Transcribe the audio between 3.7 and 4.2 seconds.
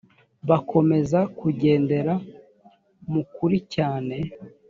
cyane